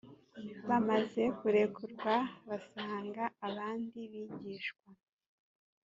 [0.69, 2.13] bamaze kurekurwa
[2.47, 4.87] basanga abandi bigishwa.